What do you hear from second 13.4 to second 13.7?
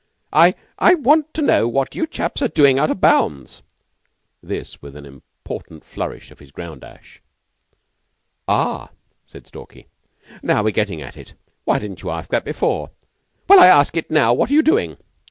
"Well, I